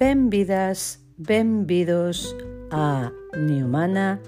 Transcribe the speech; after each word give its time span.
Benvidas, 0.00 1.04
benvidos 1.18 2.34
a 2.70 3.12
Ni 3.36 3.62
humana, 3.62 4.18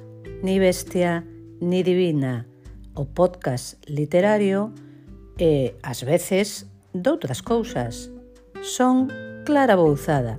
ni 0.42 0.58
bestia, 0.58 1.24
ni 1.62 1.83
divina, 1.83 2.46
o 2.92 3.06
podcast 3.06 3.82
literario 3.88 4.74
e, 5.38 5.81
ás 5.81 6.04
veces, 6.04 6.69
doutras 6.92 7.40
cousas. 7.40 8.13
Son 8.60 9.08
Clara 9.49 9.74
Bouzada. 9.81 10.37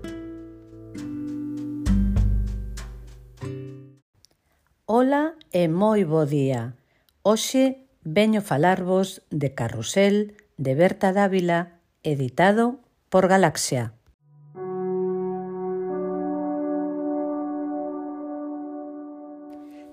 Ola 4.85 5.33
e 5.49 5.65
moi 5.65 6.05
bo 6.05 6.29
día. 6.29 6.77
Hoxe 7.25 7.89
veño 8.05 8.45
falarvos 8.45 9.25
de 9.33 9.57
Carrusel 9.57 10.37
de 10.61 10.77
Berta 10.77 11.09
Dávila, 11.09 11.81
editado 12.05 12.85
por 13.09 13.25
Galaxia. 13.25 13.97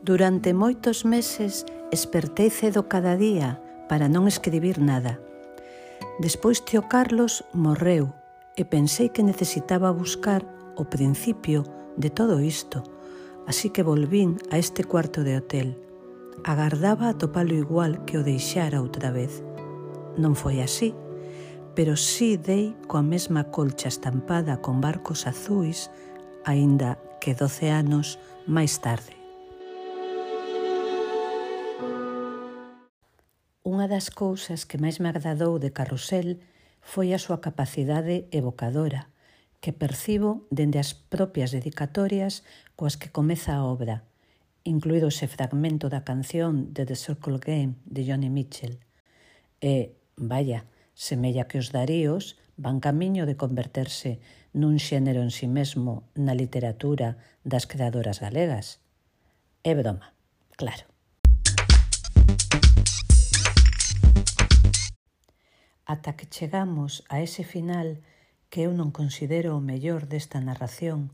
Durante 0.02 0.56
moitos 0.56 1.04
meses 1.04 1.68
espertei 1.92 2.48
cedo 2.48 2.88
cada 2.88 3.20
día 3.20 3.60
para 3.84 4.09
non 4.09 4.24
escribir 4.24 4.80
nada. 4.80 5.20
Despois 6.24 6.64
tío 6.64 6.88
Carlos 6.88 7.45
morreu 7.52 8.16
e 8.56 8.64
pensei 8.64 9.12
que 9.12 9.20
necesitaba 9.20 9.92
buscar 9.92 10.40
o 10.80 10.88
principio 10.88 11.68
de 12.00 12.09
todo 12.09 12.40
isto, 12.40 12.80
así 13.45 13.68
que 13.68 13.84
volvín 13.84 14.40
a 14.48 14.56
este 14.56 14.88
cuarto 14.88 15.20
de 15.20 15.36
hotel. 15.36 15.76
Agardaba 16.48 17.12
a 17.12 17.16
topalo 17.20 17.52
igual 17.52 18.09
que 18.09 18.16
o 18.16 18.24
deixara 18.24 18.80
outra 18.80 19.12
vez. 19.12 19.45
Non 20.16 20.32
foi 20.32 20.64
así, 20.64 20.96
pero 21.76 22.01
sí 22.01 22.40
dei 22.40 22.73
coa 22.88 23.04
mesma 23.04 23.52
colcha 23.52 23.93
estampada 23.93 24.65
con 24.65 24.80
barcos 24.80 25.28
azuis, 25.28 25.93
aínda 26.48 26.96
que 27.21 27.37
doce 27.37 27.68
anos 27.68 28.16
máis 28.48 28.80
tarde. 28.80 29.20
das 33.91 34.15
cousas 34.15 34.63
que 34.65 34.79
máis 34.79 35.02
me 35.02 35.10
agradou 35.10 35.59
de 35.59 35.74
Carrusel 35.74 36.38
foi 36.80 37.10
a 37.10 37.19
súa 37.19 37.43
capacidade 37.43 38.30
evocadora, 38.30 39.10
que 39.59 39.74
percibo 39.74 40.46
dende 40.49 40.79
as 40.79 40.95
propias 40.95 41.51
dedicatorias 41.51 42.46
coas 42.79 42.96
que 42.96 43.13
comeza 43.13 43.59
a 43.59 43.66
obra, 43.66 44.07
incluído 44.65 45.11
ese 45.11 45.27
fragmento 45.27 45.91
da 45.93 46.07
canción 46.07 46.73
de 46.73 46.87
The 46.87 46.96
Circle 46.96 47.43
Game 47.43 47.74
de 47.85 48.07
Johnny 48.07 48.30
Mitchell. 48.30 48.80
E, 49.61 49.99
vaya, 50.16 50.65
semella 50.95 51.51
que 51.51 51.61
os 51.61 51.74
daríos 51.74 52.41
van 52.57 52.80
camiño 52.80 53.27
de 53.29 53.37
converterse 53.37 54.21
nun 54.52 54.83
xénero 54.83 55.21
en 55.23 55.30
si 55.30 55.45
sí 55.45 55.49
mesmo 55.49 56.09
na 56.16 56.33
literatura 56.33 57.21
das 57.45 57.68
creadoras 57.71 58.18
galegas. 58.21 58.80
É 59.63 59.73
broma, 59.77 60.13
claro. 60.57 60.90
ata 65.91 66.15
que 66.15 66.31
chegamos 66.31 67.03
a 67.10 67.19
ese 67.19 67.43
final 67.43 67.99
que 68.47 68.62
eu 68.62 68.71
non 68.71 68.94
considero 68.94 69.59
o 69.59 69.65
mellor 69.71 70.06
desta 70.06 70.38
narración. 70.38 71.10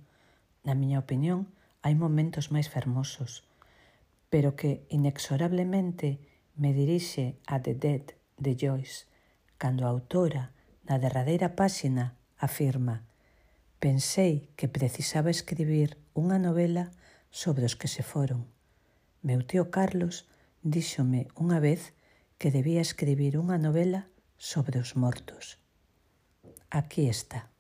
Na 0.68 0.76
miña 0.76 1.00
opinión, 1.00 1.48
hai 1.80 1.96
momentos 1.96 2.52
máis 2.52 2.68
fermosos, 2.68 3.48
pero 4.28 4.52
que 4.52 4.84
inexorablemente 4.92 6.20
me 6.60 6.76
dirixe 6.76 7.40
a 7.48 7.56
The 7.64 7.72
Dead 7.72 8.04
de 8.36 8.52
Joyce, 8.52 9.08
cando 9.56 9.88
a 9.88 9.92
autora, 9.96 10.52
na 10.84 11.00
derradeira 11.00 11.56
páxina, 11.56 12.12
afirma 12.36 13.08
Pensei 13.80 14.48
que 14.56 14.68
precisaba 14.68 15.32
escribir 15.32 15.96
unha 16.12 16.36
novela 16.36 16.92
sobre 17.32 17.64
os 17.68 17.76
que 17.76 17.88
se 17.88 18.04
foron. 18.04 18.44
Meu 19.24 19.40
tío 19.40 19.72
Carlos 19.72 20.28
díxome 20.60 21.28
unha 21.36 21.60
vez 21.64 21.96
que 22.40 22.52
debía 22.52 22.84
escribir 22.84 23.36
unha 23.36 23.56
novela 23.56 24.08
sobre 24.38 24.78
os 24.78 24.94
mortos. 24.94 25.58
Aquí 26.70 27.08
está. 27.08 27.50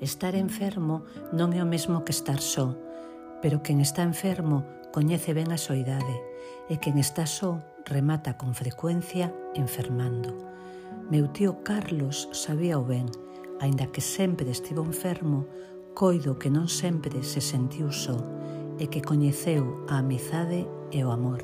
Estar 0.00 0.34
enfermo 0.38 1.02
non 1.34 1.50
é 1.50 1.60
o 1.62 1.66
mesmo 1.66 2.06
que 2.06 2.14
estar 2.14 2.38
só, 2.38 2.76
pero 3.42 3.66
quen 3.66 3.82
está 3.82 4.06
enfermo 4.06 4.62
coñece 4.94 5.34
ben 5.34 5.50
a 5.50 5.58
soidade 5.58 6.14
e 6.70 6.78
quen 6.78 7.02
está 7.02 7.26
só 7.26 7.58
remata 7.82 8.38
con 8.38 8.54
frecuencia 8.54 9.34
enfermando. 9.58 10.38
Meu 11.10 11.26
tío 11.34 11.66
Carlos 11.66 12.30
sabía 12.30 12.78
o 12.78 12.86
ben, 12.86 13.10
aínda 13.58 13.90
que 13.90 14.04
sempre 14.04 14.54
estivo 14.54 14.86
enfermo, 14.86 15.50
coido 15.98 16.38
que 16.38 16.52
non 16.52 16.70
sempre 16.70 17.26
se 17.26 17.42
sentiu 17.42 17.90
só 17.90 18.14
e 18.78 18.86
que 18.86 19.02
coñeceu 19.02 19.84
a 19.90 19.98
amizade 19.98 20.66
e 20.94 21.02
o 21.02 21.10
amor, 21.10 21.42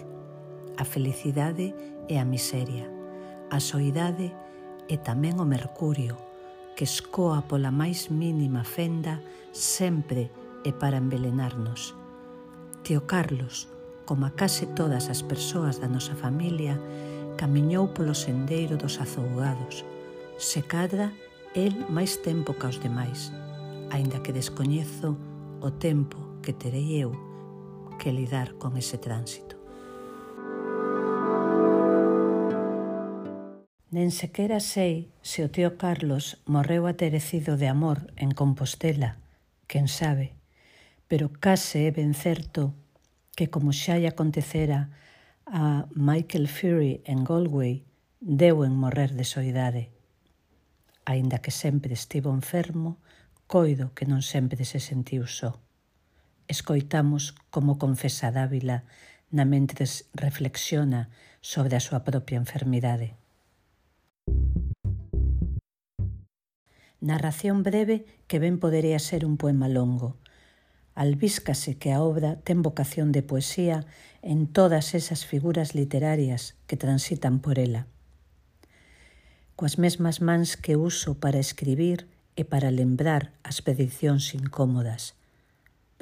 a 0.79 0.85
felicidade 0.87 1.75
e 2.09 2.15
a 2.17 2.25
miseria, 2.25 2.87
a 3.51 3.59
soidade 3.59 4.31
e 4.87 4.97
tamén 5.03 5.43
o 5.43 5.47
mercurio, 5.47 6.15
que 6.79 6.87
escoa 6.87 7.43
pola 7.47 7.75
máis 7.75 8.07
mínima 8.11 8.63
fenda 8.63 9.19
sempre 9.51 10.31
e 10.63 10.71
para 10.71 10.99
envelenarnos. 11.03 11.95
Tío 12.87 13.07
Carlos, 13.07 13.67
como 14.07 14.27
a 14.27 14.33
case 14.35 14.71
todas 14.75 15.11
as 15.11 15.23
persoas 15.23 15.83
da 15.83 15.91
nosa 15.91 16.15
familia, 16.15 16.79
camiñou 17.35 17.91
polo 17.91 18.15
sendeiro 18.15 18.79
dos 18.79 19.03
azougados. 19.03 19.83
Se 20.39 20.63
cadra, 20.63 21.11
el 21.55 21.75
máis 21.91 22.19
tempo 22.23 22.55
que 22.55 22.67
os 22.67 22.79
demais, 22.79 23.35
aínda 23.91 24.23
que 24.23 24.35
descoñezo 24.35 25.17
o 25.63 25.71
tempo 25.71 26.34
que 26.45 26.53
terei 26.53 27.01
eu 27.01 27.11
que 27.97 28.13
lidar 28.13 28.55
con 28.61 28.77
ese 28.77 29.01
tránsito. 29.01 29.57
Nen 33.95 34.11
sequera 34.11 34.59
sei 34.59 35.09
se 35.23 35.47
o 35.47 35.49
tío 35.49 35.79
Carlos 35.79 36.43
morreu 36.45 36.85
aterecido 36.85 37.57
de 37.57 37.71
amor 37.73 38.13
en 38.21 38.37
Compostela, 38.37 39.17
quen 39.71 39.89
sabe, 39.89 40.37
pero 41.09 41.33
case 41.33 41.89
é 41.89 41.91
ben 41.95 42.13
certo 42.13 42.75
que 43.39 43.49
como 43.49 43.73
xa 43.73 43.97
lle 43.97 44.11
acontecera 44.11 44.93
a 45.47 45.89
Michael 45.95 46.51
Fury 46.51 47.07
en 47.09 47.25
Galway, 47.25 47.87
deu 48.21 48.69
en 48.69 48.77
morrer 48.77 49.17
de 49.17 49.25
soidade. 49.25 49.95
Aínda 51.09 51.39
que 51.39 51.55
sempre 51.55 51.95
estivo 51.95 52.35
enfermo, 52.35 53.01
coido 53.47 53.95
que 53.97 54.05
non 54.05 54.21
sempre 54.21 54.69
se 54.69 54.81
sentiu 54.83 55.25
só. 55.25 55.64
Escoitamos 56.47 57.35
como 57.49 57.79
confesa 57.79 58.29
Dávila 58.29 58.85
na 59.33 59.49
mente 59.49 59.81
reflexiona 60.13 61.09
sobre 61.41 61.75
a 61.75 61.83
súa 61.83 62.05
propia 62.05 62.37
enfermidade. 62.37 63.17
Narración 67.01 67.65
breve 67.65 68.05
que 68.29 68.39
ben 68.39 68.61
podería 68.61 69.01
ser 69.01 69.25
un 69.25 69.41
poema 69.41 69.73
longo. 69.73 70.21
Albíscase 70.95 71.81
que 71.81 71.97
a 71.97 72.05
obra 72.05 72.37
ten 72.45 72.61
vocación 72.61 73.09
de 73.11 73.25
poesía 73.25 73.89
en 74.21 74.45
todas 74.47 74.93
esas 74.93 75.25
figuras 75.25 75.75
literarias 75.75 76.61
que 76.69 76.77
transitan 76.77 77.41
por 77.41 77.57
ela. 77.59 77.89
Coas 79.57 79.81
mesmas 79.81 80.21
mans 80.21 80.61
que 80.61 80.77
uso 80.77 81.17
para 81.17 81.41
escribir 81.41 82.05
e 82.37 82.45
para 82.45 82.69
lembrar 82.69 83.33
as 83.41 83.65
peticións 83.65 84.37
incómodas– 84.37 85.17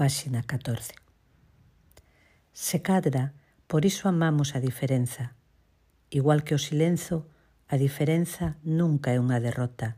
páxina 0.02 0.42
14. 0.42 0.94
Se 2.52 2.82
cadra, 2.82 3.34
por 3.68 3.84
iso 3.84 4.08
amamos 4.08 4.56
a 4.56 4.58
diferenza. 4.58 5.36
Igual 6.10 6.42
que 6.42 6.56
o 6.56 6.58
silenzo, 6.58 7.30
a 7.68 7.78
diferenza 7.78 8.58
nunca 8.66 9.14
é 9.14 9.22
unha 9.22 9.38
derrota, 9.38 9.94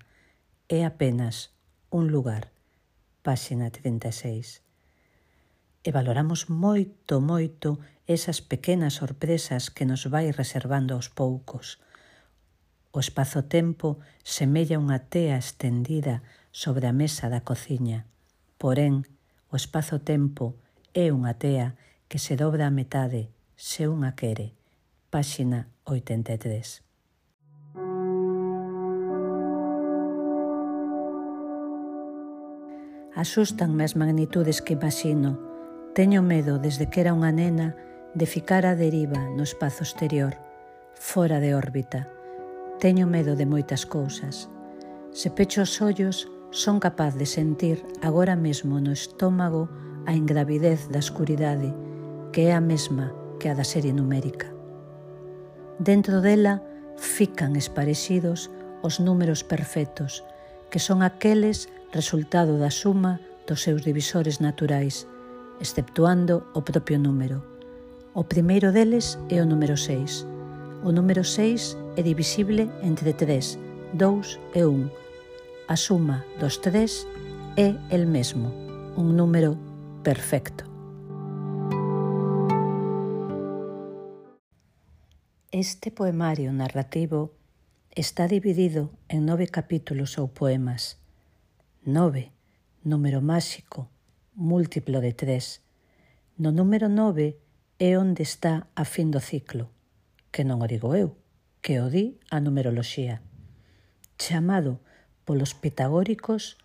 é 0.69 0.85
apenas 0.85 1.57
un 1.89 2.13
lugar. 2.13 2.53
Páxina 3.25 3.73
36. 3.73 4.61
E 5.81 5.89
valoramos 5.89 6.53
moito, 6.53 7.25
moito 7.25 7.81
esas 8.05 8.45
pequenas 8.45 9.01
sorpresas 9.01 9.73
que 9.73 9.89
nos 9.89 10.05
vai 10.13 10.29
reservando 10.37 10.93
aos 10.93 11.09
poucos. 11.09 11.81
O 12.93 13.01
espazo-tempo 13.01 14.05
semella 14.21 14.77
unha 14.77 15.01
tea 15.09 15.41
estendida 15.41 16.21
sobre 16.53 16.85
a 16.85 16.93
mesa 16.93 17.33
da 17.33 17.41
cociña. 17.41 18.05
Porén, 18.61 19.09
O 19.55 19.57
espazo-tempo 19.57 20.59
é 20.99 21.15
unha 21.15 21.39
tea 21.39 21.79
que 22.11 22.19
se 22.19 22.35
dobra 22.35 22.67
a 22.67 22.75
metade 22.75 23.31
se 23.55 23.87
unha 23.87 24.19
quere. 24.19 24.59
Páxina 25.15 25.71
83. 25.87 26.83
Asustanme 33.15 33.87
as 33.87 33.95
magnitudes 33.95 34.59
que 34.59 34.75
imagino. 34.75 35.39
Teño 35.95 36.27
medo 36.27 36.59
desde 36.59 36.91
que 36.91 37.07
era 37.07 37.15
unha 37.15 37.31
nena 37.31 37.79
de 38.11 38.27
ficar 38.27 38.67
a 38.67 38.75
deriva 38.75 39.23
no 39.39 39.47
espazo 39.47 39.87
exterior, 39.87 40.35
fora 40.99 41.39
de 41.39 41.55
órbita. 41.55 42.11
Teño 42.83 43.07
medo 43.07 43.39
de 43.39 43.47
moitas 43.47 43.87
cousas. 43.87 44.51
Se 45.15 45.31
pecho 45.31 45.63
os 45.63 45.79
ollos, 45.79 46.27
Son 46.55 46.79
capaz 46.79 47.19
de 47.19 47.27
sentir 47.27 47.83
agora 47.99 48.39
mesmo 48.39 48.79
no 48.79 48.95
estómago 48.95 49.67
a 50.07 50.15
engravidez 50.15 50.87
da 50.87 51.03
escuridade, 51.03 51.75
que 52.31 52.47
é 52.47 52.55
a 52.55 52.63
mesma 52.63 53.11
que 53.43 53.51
a 53.51 53.59
da 53.59 53.67
serie 53.67 53.91
numérica. 53.91 54.55
Dentro 55.83 56.23
dela 56.23 56.63
fican 56.95 57.59
esparexidos 57.59 58.55
os 58.87 59.03
números 59.03 59.43
perfectos, 59.43 60.23
que 60.71 60.79
son 60.79 61.03
aqueles 61.03 61.67
resultado 61.91 62.55
da 62.55 62.71
suma 62.71 63.19
dos 63.51 63.67
seus 63.67 63.83
divisores 63.83 64.39
naturais, 64.39 65.11
exceptuando 65.59 66.47
o 66.55 66.63
propio 66.63 67.03
número. 67.03 67.43
O 68.15 68.23
primeiro 68.23 68.71
deles 68.71 69.19
é 69.27 69.43
o 69.43 69.47
número 69.51 69.75
6. 69.75 70.23
O 70.87 70.95
número 70.95 71.27
6 71.27 71.99
é 71.99 72.03
divisible 72.07 72.71
entre 72.79 73.11
3, 73.11 73.59
2 73.99 74.39
e 74.55 74.63
1, 74.63 75.04
a 75.67 75.77
suma 75.77 76.25
dos 76.39 76.61
tres 76.61 77.07
é 77.57 77.73
el 77.91 78.07
mesmo, 78.07 78.53
un 78.97 79.17
número 79.17 79.57
perfecto. 80.03 80.65
Este 85.51 85.91
poemario 85.91 86.53
narrativo 86.53 87.33
está 87.95 88.29
dividido 88.29 88.91
en 89.09 89.25
nove 89.25 89.49
capítulos 89.49 90.19
ou 90.21 90.29
poemas. 90.29 91.01
Nove, 91.87 92.35
número 92.85 93.25
máxico, 93.25 93.89
múltiplo 94.37 95.01
de 95.01 95.17
tres. 95.17 95.65
No 96.37 96.53
número 96.53 96.93
nove 96.93 97.41
é 97.79 97.97
onde 97.97 98.21
está 98.21 98.69
a 98.75 98.85
fin 98.85 99.09
do 99.09 99.23
ciclo, 99.23 99.73
que 100.29 100.45
non 100.45 100.61
o 100.61 100.69
digo 100.69 100.93
eu, 100.93 101.17
que 101.65 101.81
o 101.81 101.89
di 101.89 102.21
a 102.29 102.43
numeroloxía. 102.43 103.25
Chamado 104.21 104.85
polos 105.25 105.53
pitagóricos 105.55 106.57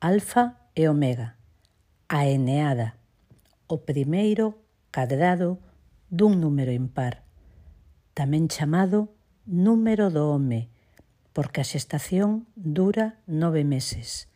alfa 0.00 0.56
e 0.74 0.88
omega, 0.88 1.36
a 2.08 2.26
eneada, 2.26 2.96
o 3.68 3.84
primeiro 3.84 4.60
cadrado 4.92 5.58
dun 6.12 6.40
número 6.40 6.72
impar, 6.72 7.24
tamén 8.12 8.48
chamado 8.48 9.12
número 9.44 10.08
do 10.12 10.32
home, 10.32 10.68
porque 11.36 11.60
a 11.60 11.68
xestación 11.68 12.48
dura 12.56 13.20
nove 13.28 13.64
meses. 13.64 14.28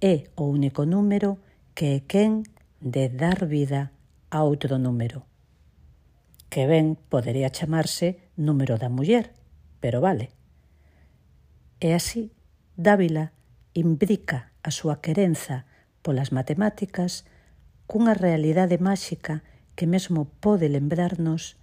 É 0.00 0.32
o 0.40 0.48
único 0.48 0.88
número 0.88 1.36
que 1.76 1.96
é 1.96 2.00
quen 2.00 2.48
de 2.80 3.12
dar 3.12 3.44
vida 3.44 3.92
a 4.32 4.40
outro 4.44 4.80
número. 4.80 5.28
Que 6.48 6.64
ben 6.64 6.96
podería 6.96 7.52
chamarse 7.52 8.32
número 8.40 8.80
da 8.80 8.88
muller, 8.88 9.36
pero 9.84 10.00
vale. 10.00 10.32
É 11.80 11.92
así 11.92 12.32
Dávila 12.76 13.32
imbrica 13.74 14.52
a 14.62 14.70
súa 14.70 15.02
querenza 15.02 15.66
polas 16.02 16.30
matemáticas 16.30 17.26
cunha 17.90 18.14
realidade 18.14 18.78
máxica 18.78 19.42
que 19.74 19.86
mesmo 19.88 20.30
pode 20.38 20.68
lembrarnos 20.68 21.58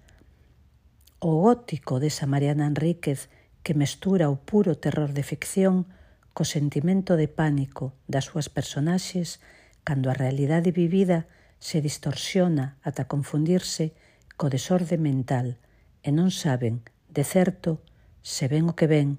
o 1.20 1.42
gótico 1.42 2.00
desa 2.04 2.30
Mariana 2.30 2.68
Enríquez 2.68 3.30
que 3.64 3.74
mestura 3.74 4.30
o 4.30 4.38
puro 4.38 4.78
terror 4.78 5.12
de 5.16 5.24
ficción 5.24 5.88
co 6.36 6.46
sentimento 6.46 7.18
de 7.18 7.32
pánico 7.32 7.96
das 8.06 8.30
súas 8.30 8.48
personaxes 8.52 9.42
cando 9.88 10.12
a 10.12 10.18
realidade 10.18 10.76
vivida 10.76 11.26
se 11.58 11.82
distorsiona 11.82 12.78
ata 12.86 13.10
confundirse 13.10 13.96
co 14.38 14.52
desorde 14.54 15.02
mental 15.02 15.58
e 16.06 16.14
non 16.14 16.30
saben, 16.30 16.86
de 17.10 17.26
certo, 17.26 17.82
se 18.22 18.46
ven 18.46 18.70
o 18.70 18.78
que 18.78 18.86
ven 18.86 19.18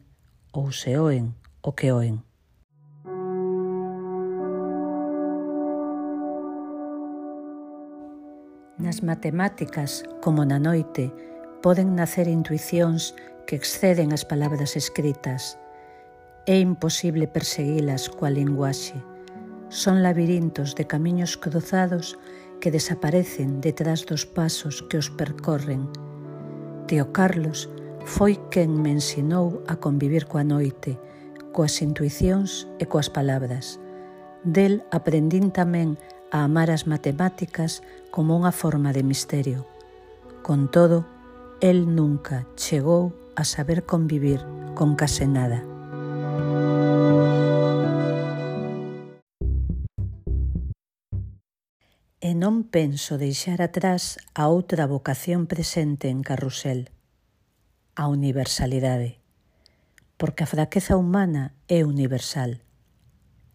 ou 0.54 0.70
se 0.70 0.94
oen 0.94 1.37
o 1.62 1.74
que 1.74 1.92
oen. 1.92 2.22
Nas 8.78 9.02
matemáticas, 9.02 10.06
como 10.22 10.46
na 10.46 10.62
noite, 10.62 11.10
poden 11.66 11.98
nacer 11.98 12.30
intuicións 12.30 13.10
que 13.42 13.58
exceden 13.58 14.14
as 14.14 14.22
palabras 14.22 14.78
escritas. 14.78 15.58
É 16.46 16.62
imposible 16.62 17.26
perseguilas 17.26 18.06
coa 18.06 18.30
linguaxe. 18.30 18.94
Son 19.68 20.06
labirintos 20.06 20.78
de 20.78 20.86
camiños 20.86 21.34
cruzados 21.34 22.16
que 22.62 22.70
desaparecen 22.70 23.60
detrás 23.60 24.06
dos 24.06 24.24
pasos 24.24 24.86
que 24.86 24.96
os 24.96 25.10
percorren. 25.10 25.90
Teo 26.86 27.10
Carlos 27.10 27.66
foi 28.06 28.38
quen 28.48 28.78
me 28.78 28.94
ensinou 28.94 29.60
a 29.66 29.76
convivir 29.76 30.30
coa 30.30 30.46
noite 30.46 30.96
coas 31.58 31.82
intuicións 31.82 32.70
e 32.78 32.86
coas 32.86 33.10
palabras. 33.10 33.82
Del 34.46 34.86
aprendín 34.94 35.50
tamén 35.50 35.98
a 36.30 36.46
amar 36.46 36.70
as 36.70 36.86
matemáticas 36.86 37.82
como 38.14 38.38
unha 38.38 38.54
forma 38.54 38.94
de 38.94 39.02
misterio. 39.02 39.66
Con 40.46 40.70
todo, 40.70 41.02
el 41.58 41.90
nunca 41.90 42.46
chegou 42.54 43.10
a 43.34 43.42
saber 43.42 43.82
convivir 43.82 44.38
con 44.78 44.94
case 44.94 45.26
nada. 45.26 45.66
E 52.22 52.38
non 52.38 52.70
penso 52.70 53.18
deixar 53.18 53.66
atrás 53.66 54.22
a 54.38 54.46
outra 54.46 54.86
vocación 54.86 55.50
presente 55.50 56.06
en 56.06 56.22
Carrusel, 56.22 56.94
a 57.98 58.06
universalidade 58.06 59.17
porque 60.18 60.44
a 60.44 60.50
fraqueza 60.50 60.98
humana 60.98 61.54
é 61.70 61.86
universal. 61.86 62.60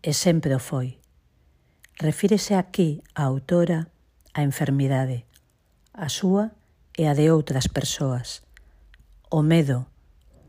E 0.01 0.12
sempre 0.15 0.56
o 0.56 0.60
foi. 0.60 0.98
Refírese 2.00 2.56
aquí 2.56 3.04
a 3.13 3.24
autora 3.30 3.94
a 4.33 4.42
enfermidade, 4.42 5.25
a 5.94 6.10
súa 6.10 6.51
e 6.98 7.06
a 7.06 7.13
de 7.13 7.30
outras 7.30 7.69
persoas, 7.69 8.42
o 9.30 9.45
medo, 9.45 9.86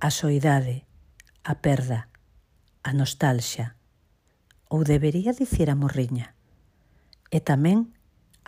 a 0.01 0.09
soidade, 0.09 0.89
a 1.45 1.61
perda, 1.61 2.09
a 2.81 2.97
nostalxia, 2.97 3.77
ou 4.73 4.89
debería 4.89 5.37
dicir 5.37 5.69
a 5.69 5.77
morriña, 5.77 6.33
e 7.29 7.45
tamén 7.45 7.93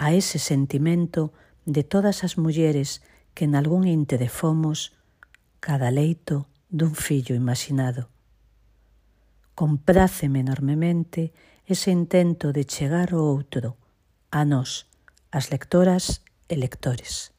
a 0.00 0.16
ese 0.16 0.40
sentimento 0.40 1.36
de 1.68 1.84
todas 1.84 2.24
as 2.24 2.40
mulleres 2.40 3.04
que 3.36 3.44
en 3.44 3.52
algún 3.52 3.84
inte 3.84 4.16
de 4.16 4.32
fomos, 4.32 4.96
cada 5.60 5.92
leito, 5.92 6.48
dun 6.68 6.94
fillo 6.94 7.34
imaginado. 7.34 8.08
Compráceme 9.54 10.40
enormemente 10.40 11.32
ese 11.64 11.90
intento 11.90 12.52
de 12.52 12.64
chegar 12.64 13.14
ao 13.14 13.24
outro, 13.24 13.76
a 14.30 14.44
nós, 14.44 14.86
as 15.32 15.50
lectoras 15.50 16.22
e 16.48 16.54
lectores. 16.56 17.32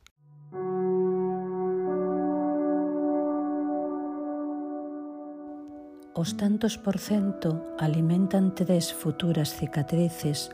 Os 6.17 6.33
tantos 6.33 6.77
por 6.77 6.97
cento 6.97 7.61
alimentan 7.77 8.55
tres 8.57 8.89
futuras 8.89 9.53
cicatrices 9.53 10.49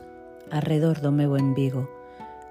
arredor 0.50 1.00
do 1.00 1.10
meu 1.10 1.38
embigo. 1.38 1.88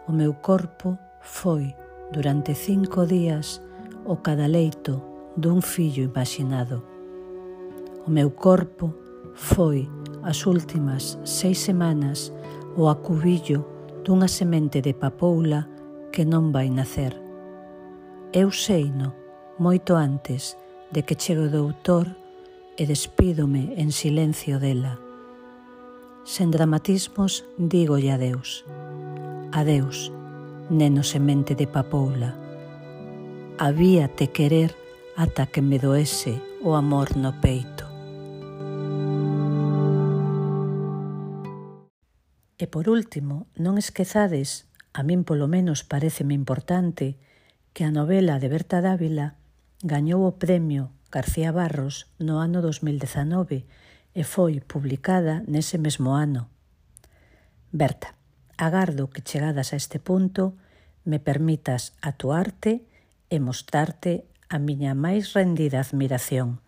O 0.08 0.12
meu 0.12 0.34
corpo 0.34 0.98
foi, 1.22 1.76
durante 2.12 2.56
cinco 2.56 3.06
días, 3.06 3.62
o 4.04 4.18
cadaleito 4.18 5.13
dun 5.36 5.62
fillo 5.62 6.04
imaginado. 6.04 6.84
O 8.06 8.12
meu 8.12 8.32
corpo 8.32 8.94
foi 9.34 9.90
as 10.24 10.46
últimas 10.46 11.18
seis 11.24 11.58
semanas 11.60 12.34
o 12.76 12.88
acubillo 12.90 13.66
dunha 14.04 14.28
semente 14.28 14.82
de 14.82 14.94
papoula 14.94 15.70
que 16.12 16.26
non 16.26 16.52
vai 16.52 16.70
nacer. 16.70 17.16
Eu 18.34 18.52
seino 18.52 19.14
moito 19.58 19.96
antes 19.96 20.58
de 20.92 21.02
que 21.06 21.16
chegue 21.18 21.48
o 21.48 21.54
doutor 21.54 22.10
e 22.78 22.86
despídome 22.86 23.74
en 23.78 23.94
silencio 23.94 24.60
dela. 24.60 25.00
Sen 26.26 26.52
dramatismos 26.52 27.46
dígolle 27.58 28.12
adeus. 28.12 28.66
Adeus, 29.54 30.12
neno 30.70 31.04
semente 31.04 31.54
de 31.54 31.68
papoula. 31.68 32.34
Había 33.58 34.10
te 34.10 34.34
querer 34.34 34.83
ata 35.16 35.46
que 35.46 35.62
me 35.62 35.78
doese 35.78 36.42
o 36.64 36.74
amor 36.74 37.18
no 37.18 37.38
peito. 37.42 37.86
E 42.58 42.66
por 42.66 42.90
último, 42.90 43.46
non 43.60 43.78
esquezades, 43.78 44.66
a 44.96 45.06
min 45.06 45.26
polo 45.28 45.46
menos 45.52 45.84
pareceme 45.86 46.34
importante, 46.34 47.20
que 47.74 47.84
a 47.84 47.92
novela 47.92 48.38
de 48.38 48.48
Berta 48.50 48.80
Dávila 48.82 49.36
gañou 49.82 50.26
o 50.26 50.38
premio 50.38 50.94
García 51.14 51.52
Barros 51.54 52.10
no 52.18 52.42
ano 52.42 52.66
2019 52.66 53.66
e 54.18 54.22
foi 54.26 54.62
publicada 54.62 55.46
nese 55.46 55.78
mesmo 55.78 56.18
ano. 56.18 56.50
Berta, 57.70 58.18
agardo 58.58 59.10
que 59.10 59.26
chegadas 59.26 59.74
a 59.74 59.78
este 59.78 59.98
punto 59.98 60.58
me 61.06 61.20
permitas 61.20 61.94
atuarte 62.02 62.86
e 63.30 63.38
mostrarte 63.42 64.26
a 64.54 64.62
miña 64.62 64.94
máis 64.94 65.34
rendida 65.34 65.82
admiración, 65.82 66.62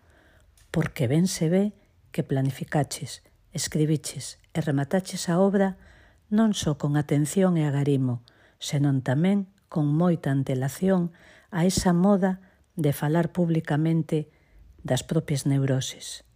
porque 0.74 1.06
ben 1.06 1.30
se 1.30 1.46
ve 1.46 1.64
que 2.10 2.26
planificaches, 2.26 3.22
escribiches 3.54 4.42
e 4.50 4.58
remataches 4.58 5.30
a 5.30 5.38
obra 5.38 5.78
non 6.26 6.50
só 6.50 6.82
con 6.82 6.98
atención 6.98 7.54
e 7.54 7.62
agarimo, 7.62 8.26
senón 8.58 9.06
tamén 9.06 9.46
con 9.70 9.86
moita 9.86 10.34
antelación 10.34 11.14
a 11.54 11.62
esa 11.62 11.94
moda 11.94 12.42
de 12.74 12.90
falar 12.90 13.30
públicamente 13.30 14.34
das 14.82 15.06
propias 15.06 15.46
neuroses. 15.46 16.26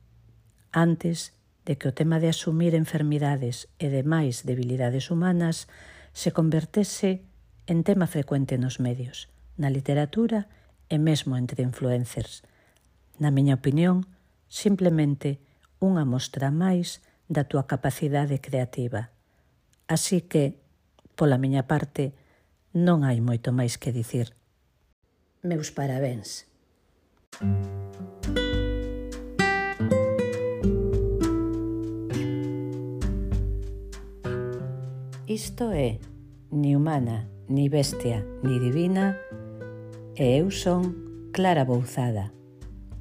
Antes 0.70 1.34
de 1.66 1.74
que 1.74 1.90
o 1.90 1.96
tema 1.98 2.22
de 2.22 2.30
asumir 2.30 2.78
enfermidades 2.78 3.66
e 3.82 3.90
demais 3.90 4.46
debilidades 4.46 5.10
humanas 5.10 5.66
se 6.14 6.30
convertese 6.30 7.26
en 7.66 7.82
tema 7.82 8.06
frecuente 8.06 8.54
nos 8.54 8.78
medios, 8.78 9.26
na 9.58 9.66
literatura 9.66 10.46
e 10.46 10.59
e 10.90 10.98
mesmo 10.98 11.38
entre 11.38 11.62
influencers. 11.62 12.42
Na 13.22 13.30
miña 13.30 13.56
opinión, 13.56 14.10
simplemente 14.50 15.38
unha 15.78 16.02
mostra 16.04 16.50
máis 16.50 17.00
da 17.30 17.46
túa 17.46 17.70
capacidade 17.70 18.42
creativa. 18.42 19.14
Así 19.86 20.26
que, 20.26 20.58
pola 21.14 21.38
miña 21.38 21.70
parte, 21.70 22.12
non 22.74 23.06
hai 23.06 23.22
moito 23.22 23.54
máis 23.54 23.78
que 23.78 23.94
dicir. 23.94 24.34
Meus 25.46 25.70
parabéns. 25.70 26.44
Isto 35.30 35.70
é 35.70 36.02
ni 36.50 36.74
humana, 36.74 37.30
ni 37.46 37.70
bestia, 37.70 38.26
ni 38.42 38.58
divina, 38.58 39.14
e 40.20 40.36
eu 40.36 40.50
son 40.52 40.92
Clara 41.32 41.64
Bouzada, 41.64 42.28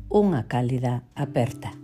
unha 0.07 0.47
cálida 0.47 1.03
aperta. 1.19 1.78